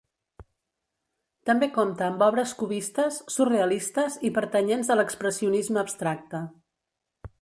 També 1.49 1.67
compta 1.75 2.07
amb 2.07 2.23
obres 2.27 2.53
cubistes, 2.61 3.19
surrealistes 3.35 4.17
i 4.31 4.33
pertanyents 4.39 4.91
a 4.95 4.99
l'expressionisme 5.01 5.83
abstracte. 5.87 6.43